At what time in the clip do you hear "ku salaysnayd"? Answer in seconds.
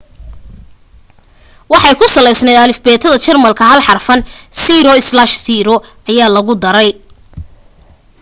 1.99-2.59